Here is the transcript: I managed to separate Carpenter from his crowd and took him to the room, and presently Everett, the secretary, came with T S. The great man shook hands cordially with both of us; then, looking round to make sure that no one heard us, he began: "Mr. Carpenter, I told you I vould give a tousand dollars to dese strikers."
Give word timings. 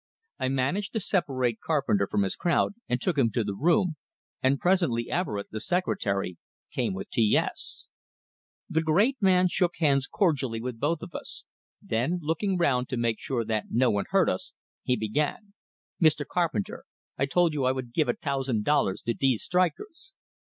I 0.39 0.47
managed 0.49 0.93
to 0.93 0.99
separate 0.99 1.59
Carpenter 1.61 2.07
from 2.09 2.23
his 2.23 2.35
crowd 2.35 2.73
and 2.89 2.99
took 2.99 3.19
him 3.19 3.29
to 3.33 3.43
the 3.43 3.53
room, 3.53 3.97
and 4.41 4.59
presently 4.59 5.11
Everett, 5.11 5.51
the 5.51 5.59
secretary, 5.59 6.37
came 6.71 6.95
with 6.95 7.11
T 7.11 7.37
S. 7.37 7.87
The 8.67 8.81
great 8.81 9.21
man 9.21 9.47
shook 9.47 9.73
hands 9.77 10.07
cordially 10.07 10.59
with 10.59 10.79
both 10.79 11.03
of 11.03 11.13
us; 11.13 11.45
then, 11.83 12.17
looking 12.19 12.57
round 12.57 12.89
to 12.89 12.97
make 12.97 13.19
sure 13.19 13.45
that 13.45 13.65
no 13.69 13.91
one 13.91 14.05
heard 14.09 14.27
us, 14.27 14.53
he 14.81 14.95
began: 14.95 15.53
"Mr. 16.01 16.25
Carpenter, 16.25 16.85
I 17.19 17.27
told 17.27 17.53
you 17.53 17.65
I 17.65 17.71
vould 17.71 17.93
give 17.93 18.09
a 18.09 18.15
tousand 18.15 18.63
dollars 18.65 19.03
to 19.03 19.13
dese 19.13 19.43
strikers." 19.43 20.15